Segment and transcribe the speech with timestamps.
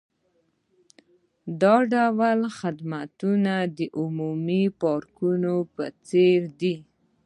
[1.61, 6.75] دا ډول خدمتونه د عمومي پارکونو په څیر دي